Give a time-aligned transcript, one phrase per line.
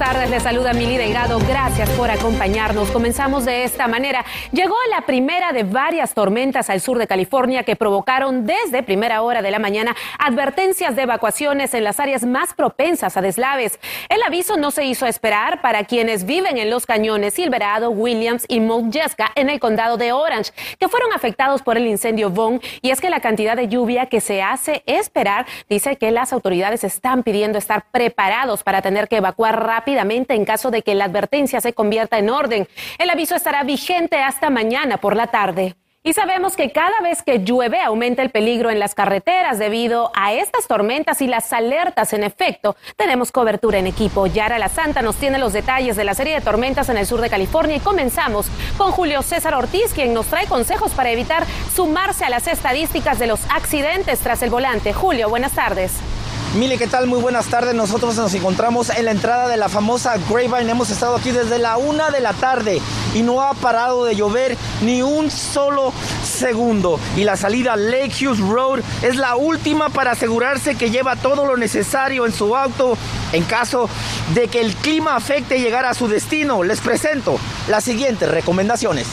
[0.00, 0.30] Tardes.
[0.30, 1.38] Les saluda Mili Delgado.
[1.46, 2.90] Gracias por acompañarnos.
[2.90, 4.24] Comenzamos de esta manera.
[4.50, 9.42] Llegó la primera de varias tormentas al sur de California que provocaron desde primera hora
[9.42, 13.78] de la mañana advertencias de evacuaciones en las áreas más propensas a deslaves.
[14.08, 18.60] El aviso no se hizo esperar para quienes viven en los cañones Silverado, Williams y
[18.60, 22.62] Mount Jessica en el condado de Orange, que fueron afectados por el incendio Vaughn.
[22.80, 26.84] Y es que la cantidad de lluvia que se hace esperar dice que las autoridades
[26.84, 31.60] están pidiendo estar preparados para tener que evacuar rápidamente en caso de que la advertencia
[31.60, 32.68] se convierta en orden.
[32.98, 35.74] El aviso estará vigente hasta mañana por la tarde.
[36.02, 40.32] Y sabemos que cada vez que llueve aumenta el peligro en las carreteras debido a
[40.32, 42.74] estas tormentas y las alertas en efecto.
[42.96, 44.26] Tenemos cobertura en equipo.
[44.26, 47.20] Yara La Santa nos tiene los detalles de la serie de tormentas en el sur
[47.20, 48.46] de California y comenzamos
[48.78, 51.44] con Julio César Ortiz, quien nos trae consejos para evitar
[51.74, 54.94] sumarse a las estadísticas de los accidentes tras el volante.
[54.94, 55.92] Julio, buenas tardes.
[56.54, 57.06] Mile, ¿qué tal?
[57.06, 57.76] Muy buenas tardes.
[57.76, 60.72] Nosotros nos encontramos en la entrada de la famosa Grapevine.
[60.72, 62.82] Hemos estado aquí desde la una de la tarde
[63.14, 65.92] y no ha parado de llover ni un solo
[66.24, 66.98] segundo.
[67.16, 71.56] Y la salida Lake Hughes Road es la última para asegurarse que lleva todo lo
[71.56, 72.98] necesario en su auto
[73.32, 73.88] en caso
[74.34, 76.64] de que el clima afecte llegar a su destino.
[76.64, 79.06] Les presento las siguientes recomendaciones.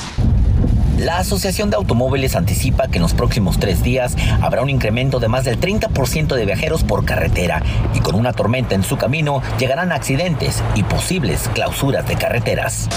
[0.98, 5.28] La Asociación de Automóviles anticipa que en los próximos tres días habrá un incremento de
[5.28, 7.62] más del 30% de viajeros por carretera
[7.94, 12.90] y con una tormenta en su camino llegarán accidentes y posibles clausuras de carreteras.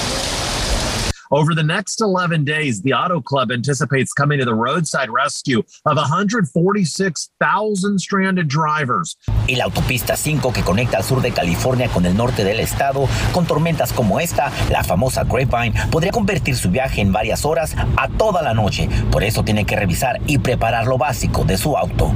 [1.33, 5.97] Over the next 11 days, the Auto Club anticipates coming to the roadside rescue of
[5.97, 9.17] 146,000 stranded drivers.
[9.47, 13.07] Y la autopista 5 que conecta al sur de California con el norte del estado,
[13.33, 18.09] con tormentas como esta, la famosa Grapevine, podría convertir su viaje en varias horas a
[18.09, 18.89] toda la noche.
[19.13, 22.13] Por eso tiene que revisar y preparar lo básico de su auto.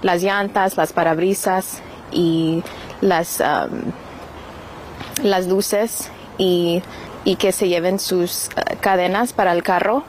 [0.00, 2.62] Las llantas, las parabrisas y
[3.02, 3.92] las, um,
[5.22, 6.82] las luces y,
[7.38, 10.04] que se lleven sus eh, cadenas para el carro.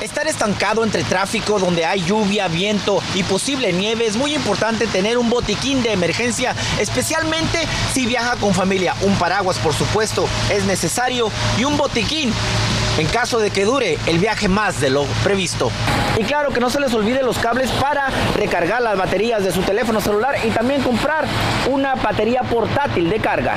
[0.00, 5.18] Estar estancado entre tráfico donde hay lluvia, viento y posible nieve es muy importante tener
[5.18, 8.94] un botiquín de emergencia, especialmente si viaja con familia.
[9.02, 12.32] Un paraguas, por supuesto, es necesario y un botiquín
[12.98, 15.70] en caso de que dure el viaje más de lo previsto.
[16.18, 19.62] Y claro que no se les olvide los cables para recargar las baterías de su
[19.62, 21.26] teléfono celular y también comprar
[21.68, 23.56] una batería portátil de carga.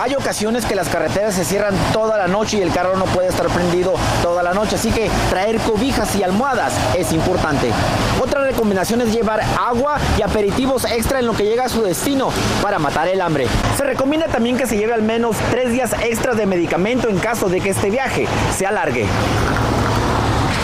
[0.00, 3.28] Hay ocasiones que las carreteras se cierran toda la noche y el carro no puede
[3.28, 7.70] estar prendido toda la noche, así que traer cobijas y almohadas es importante.
[8.18, 12.30] Otra recomendación es llevar agua y aperitivos extra en lo que llega a su destino
[12.62, 13.46] para matar el hambre.
[13.76, 17.50] Se recomienda también que se lleve al menos tres días extras de medicamento en caso
[17.50, 19.06] de que este viaje se alargue.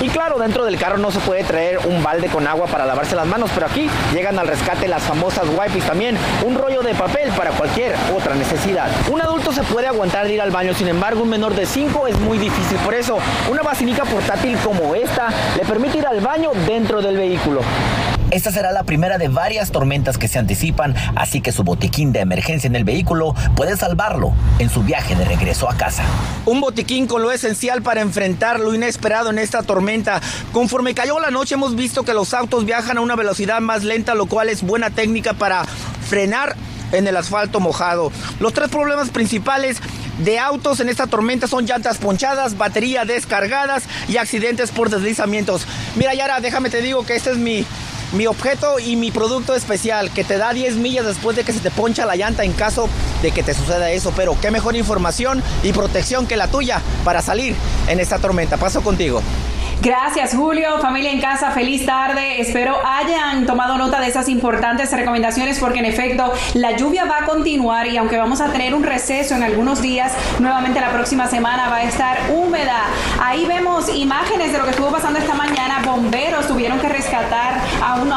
[0.07, 3.17] Y claro, dentro del carro no se puede traer un balde con agua para lavarse
[3.17, 7.29] las manos, pero aquí llegan al rescate las famosas wipes también, un rollo de papel
[7.31, 8.89] para cualquier otra necesidad.
[9.11, 12.07] Un adulto se puede aguantar de ir al baño, sin embargo un menor de 5
[12.07, 13.19] es muy difícil, por eso
[13.51, 17.63] una basinica portátil como esta le permite ir al baño dentro del vehículo.
[18.33, 22.21] Esta será la primera de varias tormentas que se anticipan, así que su botiquín de
[22.21, 26.03] emergencia en el vehículo puede salvarlo en su viaje de regreso a casa.
[26.45, 30.21] Un botiquín con lo esencial para enfrentar lo inesperado en esta tormenta.
[30.53, 34.17] Conforme cayó la noche hemos visto que los autos viajan a una velocidad más lenta,
[34.17, 36.57] lo cual es buena técnica para frenar
[36.91, 38.11] en el asfalto mojado.
[38.41, 39.79] Los tres problemas principales
[40.19, 45.67] de autos en esta tormenta son llantas ponchadas, batería descargadas y accidentes por deslizamientos.
[45.95, 47.65] Mira Yara, déjame te digo que este es mi
[48.13, 51.61] mi objeto y mi producto especial que te da 10 millas después de que se
[51.61, 52.89] te poncha la llanta en caso
[53.23, 54.13] de que te suceda eso.
[54.17, 57.55] Pero qué mejor información y protección que la tuya para salir
[57.89, 58.57] en esta tormenta.
[58.57, 59.23] Paso contigo.
[59.83, 60.79] Gracias, Julio.
[60.81, 62.41] Familia en casa, feliz tarde.
[62.41, 67.27] Espero hayan tomado nota de esas importantes recomendaciones porque en efecto la lluvia va a
[67.27, 71.69] continuar y aunque vamos a tener un receso en algunos días, nuevamente la próxima semana
[71.69, 72.85] va a estar húmeda.
[73.23, 75.83] Ahí vemos imágenes de lo que estuvo pasando esta mañana.
[75.85, 78.11] Bomberos tuvieron que rescatar a un,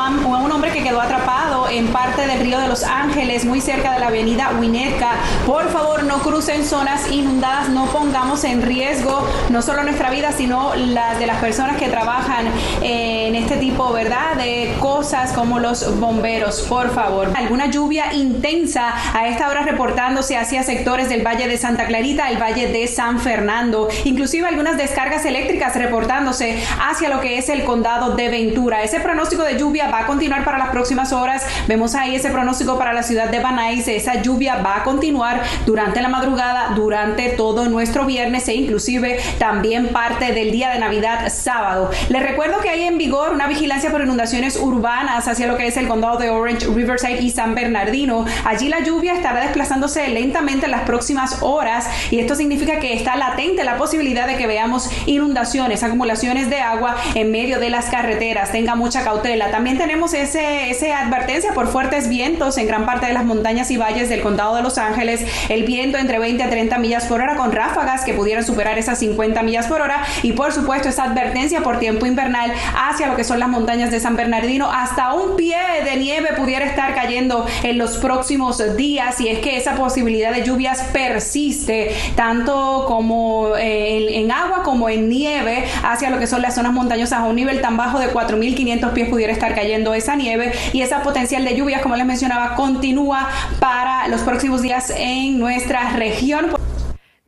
[0.52, 4.08] hombre que quedó atrapado en parte del río de Los Ángeles, muy cerca de la
[4.08, 5.12] avenida Winnetka.
[5.46, 10.74] Por favor, no crucen zonas inundadas, no pongamos en riesgo no solo nuestra vida, sino
[10.76, 12.46] las de las personas personas que trabajan
[12.84, 14.36] en este tipo, ¿verdad?
[14.36, 17.32] De cosas como los bomberos, por favor.
[17.36, 22.38] Alguna lluvia intensa a esta hora reportándose hacia sectores del Valle de Santa Clarita, el
[22.40, 28.16] Valle de San Fernando, inclusive algunas descargas eléctricas reportándose hacia lo que es el condado
[28.16, 28.84] de Ventura.
[28.84, 31.44] Ese pronóstico de lluvia va a continuar para las próximas horas.
[31.68, 33.88] Vemos ahí ese pronóstico para la ciudad de Banais.
[33.88, 39.88] Esa lluvia va a continuar durante la madrugada, durante todo nuestro viernes e inclusive también
[39.88, 41.90] parte del día de Navidad sábado.
[42.10, 45.78] Les recuerdo que hay en vigor una vigilancia por inundaciones urbanas hacia lo que es
[45.78, 48.26] el condado de Orange, Riverside y San Bernardino.
[48.46, 53.16] Allí la lluvia estará desplazándose lentamente en las próximas horas y esto significa que está
[53.16, 58.52] latente la posibilidad de que veamos inundaciones, acumulaciones de agua en medio de las carreteras.
[58.52, 59.52] Tenga mucha cautela.
[59.52, 63.78] También tenemos ese, ese advertencia por fuertes vientos en gran parte de las montañas y
[63.78, 65.26] valles del condado de Los Ángeles.
[65.50, 69.00] El viento entre 20 a 30 millas por hora con ráfagas que pudieran superar esas
[69.00, 71.29] 50 millas por hora y por supuesto esa advertencia
[71.64, 74.72] por tiempo invernal hacia lo que son las montañas de San Bernardino.
[74.72, 79.56] Hasta un pie de nieve pudiera estar cayendo en los próximos días y es que
[79.56, 86.20] esa posibilidad de lluvias persiste tanto como eh, en, agua como en nieve hacia lo
[86.20, 89.54] que son las zonas montañosas a un nivel tan bajo de 4.500 pies pudiera estar
[89.54, 93.30] cayendo esa nieve y esa potencial de lluvias como les mencionaba continúa
[93.60, 96.59] para los próximos días en nuestra región.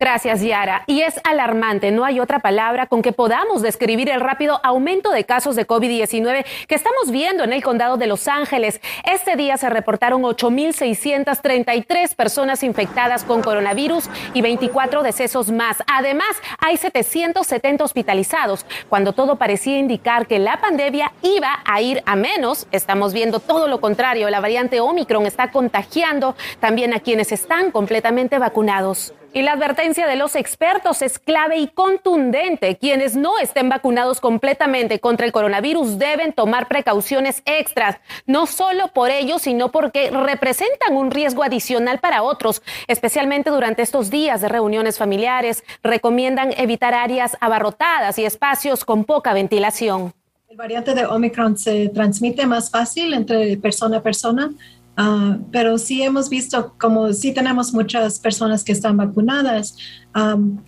[0.02, 0.82] Gracias, Yara.
[0.88, 5.22] Y es alarmante, no hay otra palabra con que podamos describir el rápido aumento de
[5.22, 8.80] casos de COVID-19 que estamos viendo en el condado de Los Ángeles.
[9.04, 15.76] Este día se reportaron 8.633 personas infectadas con coronavirus y 24 decesos más.
[15.86, 18.66] Además, hay 770 hospitalizados.
[18.88, 23.68] Cuando todo parecía indicar que la pandemia iba a ir a menos, estamos viendo todo
[23.68, 24.28] lo contrario.
[24.30, 29.14] La variante Omicron está contagiando también a quienes están completamente vacunados.
[29.34, 32.76] Y la advertencia de los expertos es clave y contundente.
[32.76, 37.96] Quienes no estén vacunados completamente contra el coronavirus deben tomar precauciones extras,
[38.26, 44.10] no solo por ellos, sino porque representan un riesgo adicional para otros, especialmente durante estos
[44.10, 45.64] días de reuniones familiares.
[45.82, 50.12] Recomiendan evitar áreas abarrotadas y espacios con poca ventilación.
[50.50, 54.52] El variante de Omicron se transmite más fácil entre persona a persona
[54.96, 59.76] Ah, pero sí hemos visto, como sí tenemos muchas personas que están vacunadas,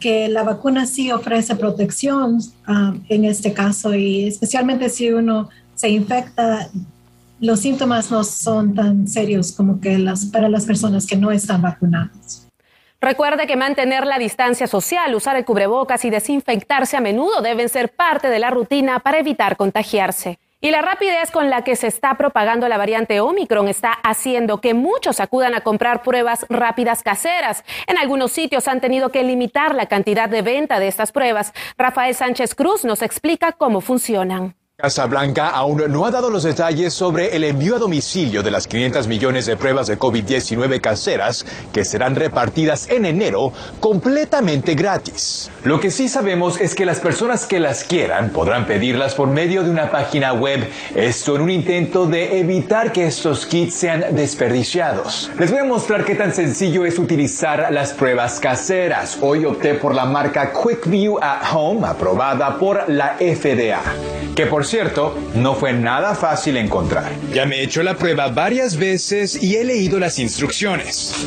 [0.01, 2.39] que la vacuna sí ofrece protección
[3.09, 6.71] en este caso y especialmente si uno se infecta,
[7.41, 11.61] los síntomas no son tan serios como que las, para las personas que no están
[11.61, 12.49] vacunadas.
[13.01, 17.95] Recuerde que mantener la distancia social, usar el cubrebocas y desinfectarse a menudo deben ser
[17.95, 20.39] parte de la rutina para evitar contagiarse.
[20.65, 24.73] Y la rapidez con la que se está propagando la variante Omicron está haciendo que
[24.73, 27.65] muchos acudan a comprar pruebas rápidas caseras.
[27.87, 31.53] En algunos sitios han tenido que limitar la cantidad de venta de estas pruebas.
[31.77, 34.55] Rafael Sánchez Cruz nos explica cómo funcionan.
[34.77, 38.67] Casa Blanca aún no ha dado los detalles sobre el envío a domicilio de las
[38.67, 45.49] 500 millones de pruebas de COVID-19 caseras que serán repartidas en enero completamente gratis.
[45.63, 49.63] Lo que sí sabemos es que las personas que las quieran podrán pedirlas por medio
[49.63, 55.31] de una página web, esto en un intento de evitar que estos kits sean desperdiciados.
[55.39, 59.19] Les voy a mostrar qué tan sencillo es utilizar las pruebas caseras.
[59.21, 63.81] Hoy opté por la marca QuickView at Home, aprobada por la FDA,
[64.35, 67.13] que cierto, no fue nada fácil encontrar.
[67.33, 71.27] Ya me he hecho la prueba varias veces y he leído las instrucciones.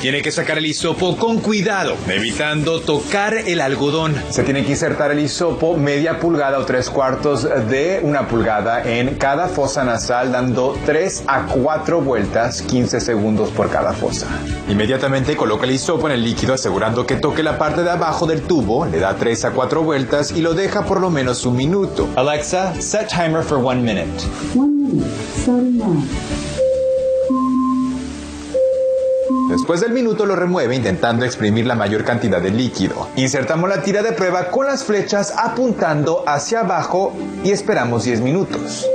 [0.00, 4.14] Tiene que sacar el hisopo con cuidado, evitando tocar el algodón.
[4.30, 9.16] Se tiene que insertar el hisopo media pulgada o tres cuartos de una pulgada en
[9.16, 14.28] cada fosa nasal, dando 3 a 4 vueltas, 15 segundos por cada fosa.
[14.68, 18.42] Inmediatamente coloca el hisopo en el líquido asegurando que toque la parte de abajo del
[18.42, 22.08] tubo, le da 3 a 4 vueltas y lo deja por lo menos un minuto.
[22.14, 24.08] Alexa, set timer for one minute.
[24.54, 25.10] One minute,
[25.42, 26.57] starting now.
[29.58, 33.08] Después del minuto lo remueve intentando exprimir la mayor cantidad de líquido.
[33.16, 37.12] Insertamos la tira de prueba con las flechas apuntando hacia abajo
[37.42, 38.86] y esperamos 10 minutos.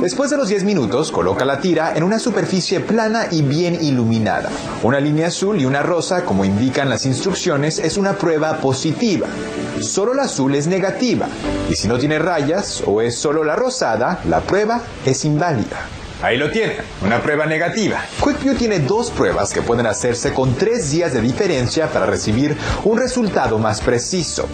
[0.00, 4.48] Después de los 10 minutos, coloca la tira en una superficie plana y bien iluminada.
[4.82, 9.28] Una línea azul y una rosa, como indican las instrucciones, es una prueba positiva.
[9.82, 11.28] Solo la azul es negativa.
[11.68, 15.86] Y si no tiene rayas o es solo la rosada, la prueba es inválida.
[16.22, 18.00] Ahí lo tienen, una prueba negativa.
[18.20, 22.96] QuickView tiene dos pruebas que pueden hacerse con tres días de diferencia para recibir un
[22.96, 24.48] resultado más preciso.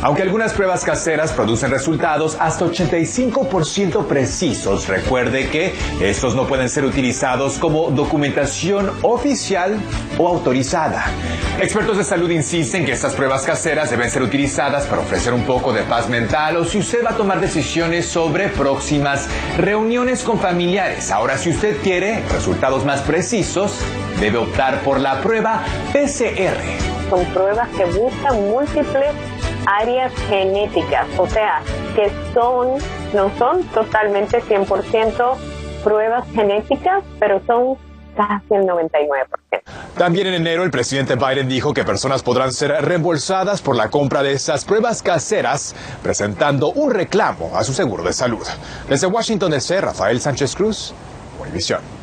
[0.00, 6.84] Aunque algunas pruebas caseras producen resultados hasta 85% precisos, recuerde que estos no pueden ser
[6.84, 9.80] utilizados como documentación oficial
[10.16, 11.04] o autorizada.
[11.60, 15.72] Expertos de salud insisten que estas pruebas caseras deben ser utilizadas para ofrecer un poco
[15.72, 21.10] de paz mental o si usted va a tomar decisiones sobre próximas reuniones con familiares.
[21.10, 23.80] Ahora, si usted quiere resultados más precisos,
[24.20, 26.56] debe optar por la prueba PCR.
[27.10, 29.12] Son pruebas que buscan múltiples
[29.68, 31.60] áreas genéticas, o sea,
[31.94, 32.78] que son,
[33.12, 35.36] no son totalmente 100%
[35.84, 37.76] pruebas genéticas, pero son
[38.16, 38.88] casi el 99%.
[39.96, 44.22] También en enero el presidente Biden dijo que personas podrán ser reembolsadas por la compra
[44.22, 48.46] de esas pruebas caseras, presentando un reclamo a su seguro de salud.
[48.88, 50.94] Desde Washington DC, Rafael Sánchez Cruz,
[51.40, 51.97] Univisión.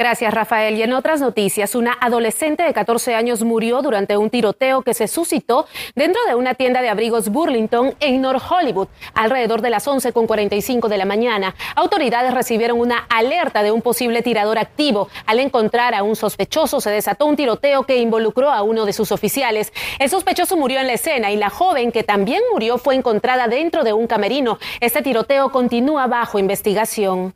[0.00, 0.78] Gracias, Rafael.
[0.78, 5.06] Y en otras noticias, una adolescente de 14 años murió durante un tiroteo que se
[5.06, 10.88] suscitó dentro de una tienda de abrigos Burlington en North Hollywood, alrededor de las 11.45
[10.88, 11.54] de la mañana.
[11.76, 15.10] Autoridades recibieron una alerta de un posible tirador activo.
[15.26, 19.12] Al encontrar a un sospechoso, se desató un tiroteo que involucró a uno de sus
[19.12, 19.70] oficiales.
[19.98, 23.84] El sospechoso murió en la escena y la joven, que también murió, fue encontrada dentro
[23.84, 24.58] de un camerino.
[24.80, 27.34] Este tiroteo continúa bajo investigación.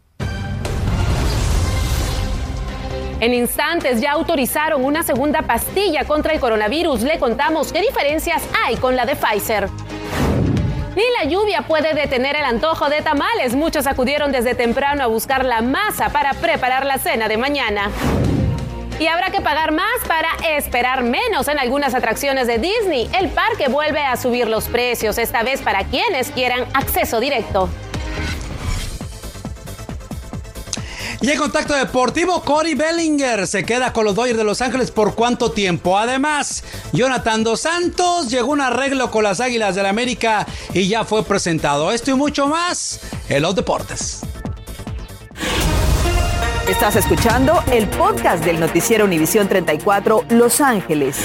[3.24, 7.00] En instantes ya autorizaron una segunda pastilla contra el coronavirus.
[7.00, 9.70] Le contamos qué diferencias hay con la de Pfizer.
[10.94, 13.54] Ni la lluvia puede detener el antojo de tamales.
[13.54, 17.90] Muchos acudieron desde temprano a buscar la masa para preparar la cena de mañana.
[19.00, 20.28] Y habrá que pagar más para
[20.58, 23.08] esperar menos en algunas atracciones de Disney.
[23.18, 27.70] El parque vuelve a subir los precios, esta vez para quienes quieran acceso directo.
[31.24, 35.14] Y en contacto deportivo, Cory Bellinger se queda con los Dodgers de Los Ángeles por
[35.14, 35.96] cuánto tiempo.
[35.96, 36.62] Además,
[36.92, 41.24] Jonathan Dos Santos llegó un arreglo con las Águilas del la América y ya fue
[41.24, 41.92] presentado.
[41.92, 43.00] Esto y mucho más
[43.30, 44.20] en los deportes.
[46.68, 51.16] Estás escuchando el podcast del noticiero Univisión 34 Los Ángeles.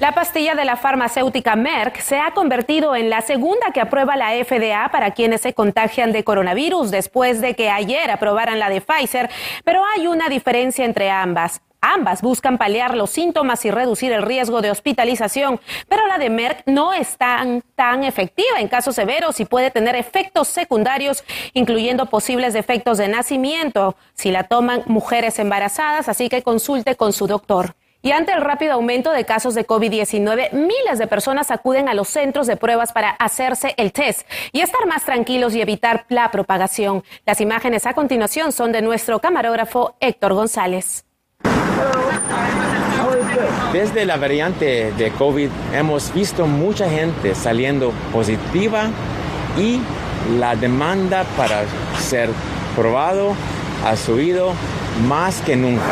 [0.00, 4.32] La pastilla de la farmacéutica Merck se ha convertido en la segunda que aprueba la
[4.44, 9.30] FDA para quienes se contagian de coronavirus después de que ayer aprobaran la de Pfizer,
[9.62, 11.62] pero hay una diferencia entre ambas.
[11.80, 16.62] Ambas buscan paliar los síntomas y reducir el riesgo de hospitalización, pero la de Merck
[16.66, 21.22] no es tan, tan efectiva en casos severos y puede tener efectos secundarios,
[21.52, 27.26] incluyendo posibles defectos de nacimiento si la toman mujeres embarazadas, así que consulte con su
[27.26, 27.76] doctor.
[28.04, 32.06] Y ante el rápido aumento de casos de COVID-19, miles de personas acuden a los
[32.06, 37.02] centros de pruebas para hacerse el test y estar más tranquilos y evitar la propagación.
[37.24, 41.06] Las imágenes a continuación son de nuestro camarógrafo Héctor González.
[43.72, 48.90] Desde la variante de COVID hemos visto mucha gente saliendo positiva
[49.58, 49.80] y
[50.38, 51.62] la demanda para
[51.98, 52.28] ser
[52.76, 53.34] probado
[53.82, 54.52] ha subido
[55.08, 55.82] más que nunca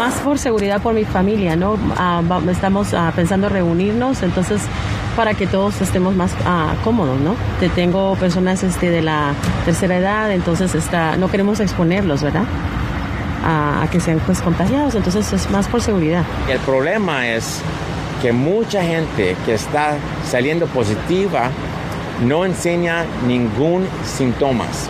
[0.00, 1.76] más por seguridad por mi familia, ¿no?
[1.94, 4.62] Ah, estamos ah, pensando reunirnos, entonces
[5.14, 7.36] para que todos estemos más ah, cómodos, ¿no?
[7.60, 9.34] Te tengo personas este, de la
[9.66, 12.44] tercera edad, entonces está, no queremos exponerlos, ¿verdad?
[13.44, 16.24] A, que sean pues contagiados, entonces es más por seguridad.
[16.48, 17.60] El problema es
[18.22, 21.50] que mucha gente que está saliendo positiva
[22.24, 24.88] no enseña ningún síntomas.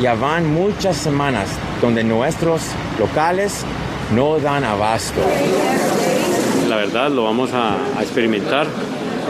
[0.00, 1.48] Ya van muchas semanas
[1.84, 2.62] donde nuestros
[2.98, 3.62] locales
[4.14, 5.20] no dan abasto.
[6.66, 8.66] La verdad lo vamos a, experimentar.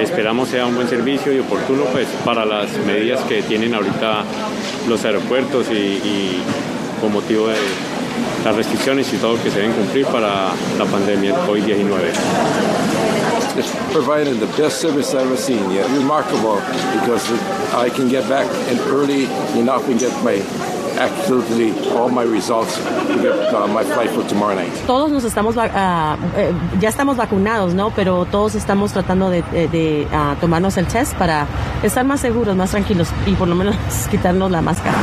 [0.00, 4.23] Esperamos sea un buen servicio y oportuno pues, para las medidas que tienen ahorita
[4.88, 6.42] los aeropuertos y, y
[7.00, 7.56] con motivo de
[8.44, 12.12] las restricciones y todo que se deben cumplir para la pandemia COVID-19.
[13.56, 15.70] It's provided the best service I've ever seen.
[15.73, 16.62] Yeah, remarkable
[17.00, 17.32] because
[17.75, 19.25] I can get back and early
[19.58, 20.38] enough and get my
[20.98, 24.72] absolutely all my results uh, my flight for tomorrow night.
[24.86, 25.60] Todos nos estamos, uh,
[26.80, 27.90] ya estamos vacunados, ¿no?
[27.90, 29.40] Pero todos estamos tratando de,
[30.10, 31.46] uh, tomarnos el test para
[31.82, 33.76] estar más seguros, más tranquilos y por lo menos
[34.10, 34.96] quitarnos la máscara.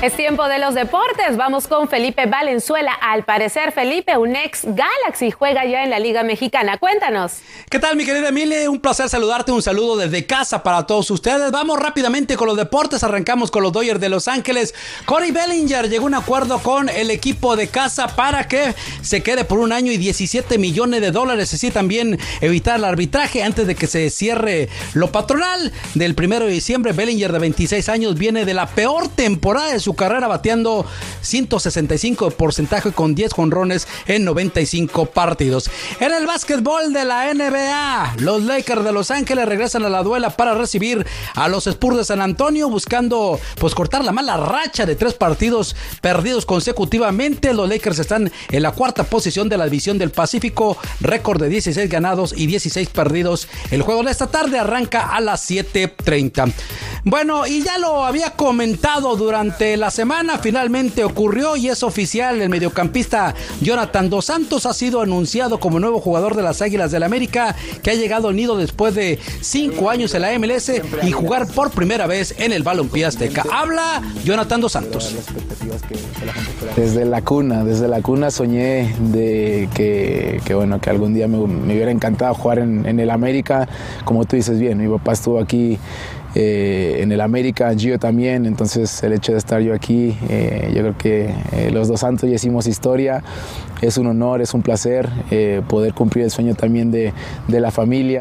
[0.00, 1.36] Es tiempo de los deportes.
[1.36, 2.92] Vamos con Felipe Valenzuela.
[2.92, 6.78] Al parecer, Felipe, un ex Galaxy, juega ya en la Liga Mexicana.
[6.78, 7.38] Cuéntanos.
[7.68, 8.68] ¿Qué tal, mi querida Emile?
[8.68, 9.50] Un placer saludarte.
[9.50, 11.50] Un saludo desde casa para todos ustedes.
[11.50, 13.02] Vamos rápidamente con los deportes.
[13.02, 14.72] Arrancamos con los Dodgers de Los Ángeles.
[15.04, 19.44] Corey Bellinger llegó a un acuerdo con el equipo de casa para que se quede
[19.44, 21.52] por un año y 17 millones de dólares.
[21.52, 25.72] Así también evitar el arbitraje antes de que se cierre lo patronal.
[25.94, 29.87] Del primero de diciembre, Bellinger de 26 años viene de la peor temporada de su
[29.88, 30.84] su carrera, bateando
[31.22, 35.70] 165 de porcentaje con 10 jonrones en 95 partidos.
[35.98, 40.28] En el básquetbol de la NBA, los Lakers de Los Ángeles regresan a la duela
[40.28, 44.94] para recibir a los Spurs de San Antonio, buscando pues cortar la mala racha de
[44.94, 47.54] tres partidos perdidos consecutivamente.
[47.54, 51.88] Los Lakers están en la cuarta posición de la división del Pacífico, récord de 16
[51.88, 53.48] ganados y 16 perdidos.
[53.70, 56.52] El juego de esta tarde arranca a las 7:30.
[57.04, 62.40] Bueno, y ya lo había comentado durante la semana, finalmente ocurrió y es oficial.
[62.40, 66.98] El mediocampista Jonathan Dos Santos ha sido anunciado como nuevo jugador de las Águilas del
[67.00, 71.12] la América, que ha llegado al nido después de cinco años en la MLS y
[71.12, 73.44] jugar por primera vez en el Balompié Azteca.
[73.50, 75.14] Habla Jonathan Dos Santos.
[76.76, 81.90] Desde la cuna, desde la cuna soñé de que, bueno, que algún día me, hubiera
[81.90, 83.68] encantado jugar en, en el América.
[84.04, 85.78] Como tú dices bien, mi papá estuvo aquí
[86.34, 90.80] eh, en el América, Gio también, entonces el hecho de estar yo aquí, eh, yo
[90.80, 93.22] creo que eh, los dos santos ya hicimos historia,
[93.80, 95.08] es un honor, es un placer
[95.68, 97.12] poder cumplir el sueño también de,
[97.46, 98.20] de la familia.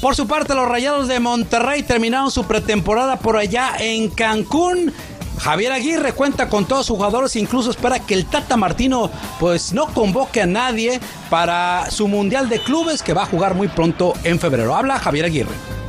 [0.00, 4.92] Por su parte, los Rayados de Monterrey terminaron su pretemporada por allá en Cancún.
[5.38, 9.86] Javier Aguirre cuenta con todos sus jugadores, incluso espera que el Tata Martino pues no
[9.86, 14.38] convoque a nadie para su Mundial de Clubes que va a jugar muy pronto en
[14.38, 14.74] febrero.
[14.74, 15.81] Habla Javier Aguirre.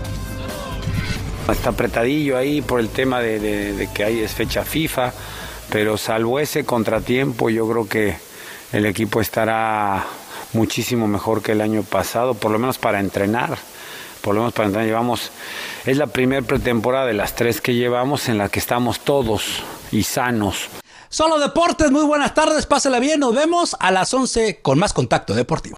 [1.50, 5.14] Está apretadillo ahí por el tema de, que hay es fecha FIFA,
[5.70, 8.16] pero salvo ese contratiempo, yo creo que
[8.72, 10.06] el equipo estará
[10.54, 13.58] muchísimo mejor que el año pasado, por lo menos para entrenar.
[14.22, 15.32] Por lo menos para entrenar llevamos,
[15.86, 20.04] es la primera pretemporada de las tres que llevamos en la que estamos todos y
[20.04, 20.70] sanos.
[21.10, 25.34] Solo Deportes, muy buenas tardes, pásela bien, nos vemos a las 11 con más contacto
[25.34, 25.78] deportivo.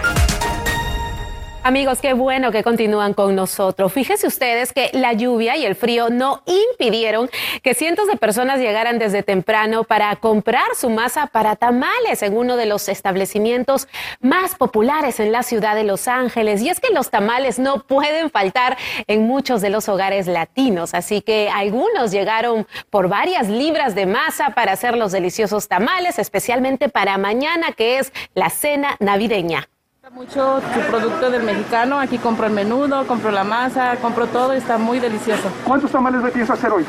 [1.63, 3.93] Amigos, qué bueno que continúan con nosotros.
[3.93, 7.29] Fíjense ustedes que la lluvia y el frío no impidieron
[7.61, 12.57] que cientos de personas llegaran desde temprano para comprar su masa para tamales en uno
[12.57, 13.87] de los establecimientos
[14.21, 16.63] más populares en la ciudad de Los Ángeles.
[16.63, 18.75] Y es que los tamales no pueden faltar
[19.05, 24.55] en muchos de los hogares latinos, así que algunos llegaron por varias libras de masa
[24.55, 29.70] para hacer los deliciosos tamales, especialmente para mañana que es la cena navideña
[30.09, 31.99] mucho su producto del mexicano.
[31.99, 35.43] Aquí compro el menudo, compro la masa, compro todo y está muy delicioso.
[35.63, 36.83] ¿Cuántos tamales me piensas hacer hoy?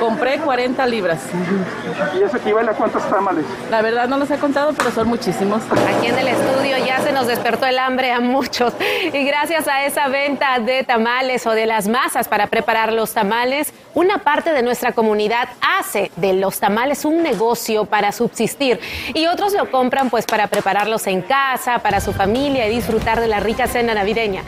[0.00, 1.20] Compré 40 libras.
[2.18, 3.44] ¿Y eso equivale a cuántos tamales?
[3.70, 5.62] La verdad no los he contado, pero son muchísimos.
[5.96, 8.74] Aquí en el estudio ya se nos despertó el hambre a muchos.
[9.12, 13.72] Y gracias a esa venta de tamales o de las masas para preparar los tamales,
[13.94, 18.80] una parte de nuestra comunidad hace de los tamales un negocio para subsistir.
[19.14, 23.28] Y otros lo compran pues para prepararlos en casa, para su familia y disfrutar de
[23.28, 24.42] la rica cena navideña.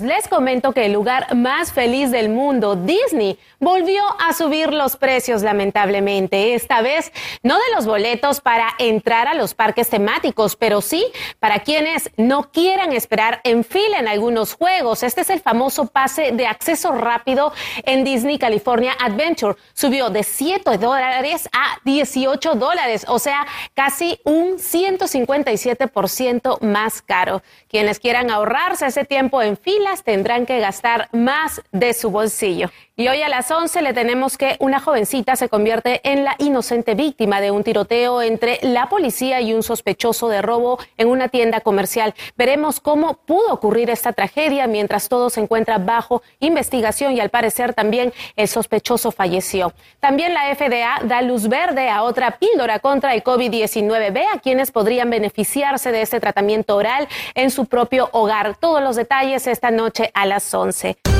[0.00, 5.42] les comento que el lugar más feliz del mundo, Disney, volvió a subir los precios
[5.42, 6.54] lamentablemente.
[6.54, 11.06] Esta vez no de los boletos para entrar a los parques temáticos, pero sí
[11.38, 15.02] para quienes no quieran esperar en fila en algunos juegos.
[15.02, 17.52] Este es el famoso pase de acceso rápido
[17.84, 19.56] en Disney California Adventure.
[19.74, 27.42] Subió de 7 dólares a 18 dólares, o sea, casi un 157% más caro.
[27.68, 32.70] Quienes quieran ahorrarse ese tiempo en filas tendrán que gastar más de su bolsillo.
[32.96, 36.94] Y hoy a las 11 le tenemos que una jovencita se convierte en la inocente
[36.94, 41.60] víctima de un tiroteo entre la policía y un sospechoso de robo en una tienda
[41.60, 42.14] comercial.
[42.36, 47.74] Veremos cómo pudo ocurrir esta tragedia mientras todo se encuentra bajo investigación y al parecer
[47.74, 49.72] también el sospechoso falleció.
[49.98, 54.12] También la FDA da luz verde a otra píldora contra el COVID-19.
[54.12, 58.56] Ve a quienes podrían beneficiarse de este tratamiento oral en su propio hogar.
[58.58, 61.19] Todos los detalles esta noche a las 11.